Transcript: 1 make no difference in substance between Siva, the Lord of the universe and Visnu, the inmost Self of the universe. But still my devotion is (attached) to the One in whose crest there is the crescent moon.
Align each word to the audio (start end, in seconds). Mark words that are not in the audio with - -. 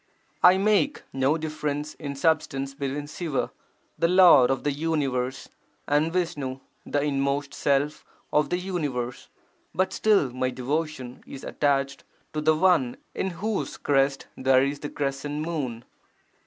1 0.39 0.63
make 0.63 1.03
no 1.13 1.37
difference 1.37 1.93
in 1.93 2.15
substance 2.15 2.73
between 2.73 3.05
Siva, 3.05 3.51
the 3.99 4.07
Lord 4.07 4.49
of 4.49 4.63
the 4.63 4.71
universe 4.71 5.47
and 5.87 6.11
Visnu, 6.11 6.59
the 6.87 7.03
inmost 7.03 7.53
Self 7.53 8.03
of 8.33 8.49
the 8.49 8.57
universe. 8.57 9.29
But 9.75 9.93
still 9.93 10.31
my 10.31 10.49
devotion 10.49 11.23
is 11.27 11.43
(attached) 11.43 12.03
to 12.33 12.41
the 12.41 12.55
One 12.55 12.97
in 13.13 13.29
whose 13.29 13.77
crest 13.77 14.25
there 14.35 14.63
is 14.63 14.79
the 14.79 14.89
crescent 14.89 15.41
moon. 15.45 15.85